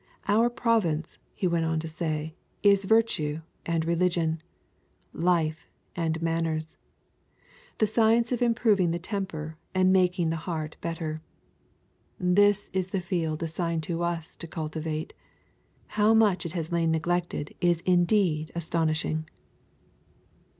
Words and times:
Our 0.27 0.49
province, 0.49 1.19
he 1.35 1.45
went 1.45 1.65
on 1.65 1.79
to 1.81 1.87
say, 1.87 2.33
is 2.63 2.85
virtue 2.85 3.41
and 3.67 3.85
religion, 3.85 4.41
life 5.13 5.67
and 5.95 6.19
manners: 6.23 6.75
the 7.77 7.85
science 7.85 8.31
of 8.31 8.41
improving 8.41 8.89
the 8.89 8.97
temper 8.97 9.57
and 9.75 9.93
making 9.93 10.31
the 10.31 10.37
heart 10.49 10.75
better. 10.81 11.21
This 12.19 12.71
is 12.73 12.87
the 12.87 12.99
field 12.99 13.43
assigned 13.43 13.87
us 13.91 14.35
to 14.37 14.47
cultivate: 14.47 15.13
how 15.85 16.15
much 16.15 16.47
it 16.47 16.53
has 16.53 16.71
lain 16.71 16.89
neglected 16.89 17.53
is 17.61 17.81
indeed 17.81 18.51
astonishing. 18.55 19.29